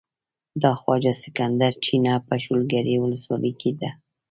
[0.61, 3.89] د خواجه سکندر چينه په شولګرې ولسوالۍ کې ده.